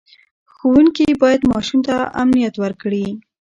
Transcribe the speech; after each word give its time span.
ښوونکي 0.53 1.07
باید 1.21 1.41
ماشوم 1.51 1.79
ته 1.87 1.95
امنیت 2.21 2.55
ورکړي. 2.59 3.05